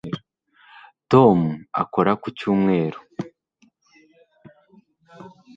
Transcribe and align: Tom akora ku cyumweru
Tom 1.11 1.39
akora 1.81 2.11
ku 2.21 2.27
cyumweru 2.37 2.99